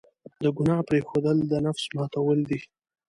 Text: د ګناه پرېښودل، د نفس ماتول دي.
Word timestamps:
د 0.43 0.45
ګناه 0.57 0.81
پرېښودل، 0.89 1.37
د 1.51 1.53
نفس 1.65 1.83
ماتول 1.95 2.39
دي. 2.49 2.59